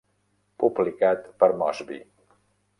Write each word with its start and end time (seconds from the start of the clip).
Publicat 0.63 1.29
per 1.45 1.53
Mosby. 1.63 2.03